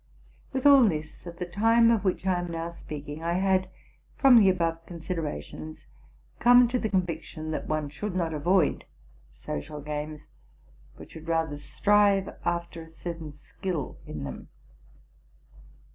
With 0.51 0.65
all 0.65 0.83
this, 0.89 1.27
at 1.27 1.37
the 1.37 1.45
time 1.45 1.91
of 1.91 2.03
which 2.03 2.25
I 2.25 2.39
am 2.39 2.49
now 2.49 2.71
speaking, 2.71 3.21
I 3.21 3.33
had, 3.33 3.69
from 4.15 4.39
the 4.39 4.49
above 4.49 4.83
con 4.87 4.97
siderations, 4.97 5.85
come 6.39 6.67
to 6.69 6.79
the 6.79 6.89
conviction, 6.89 7.51
that 7.51 7.67
one 7.67 7.87
should 7.89 8.15
not 8.15 8.33
avoid 8.33 8.85
social 9.31 9.79
games, 9.79 10.25
but 10.97 11.11
should 11.11 11.27
rather 11.27 11.55
strive 11.57 12.35
after 12.43 12.81
a 12.81 12.87
certain 12.89 13.31
skill 13.31 13.99
in 14.07 14.23
them. 14.23 14.47